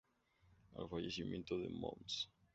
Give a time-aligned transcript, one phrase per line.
[0.77, 2.19] Al fallecimiento de mons.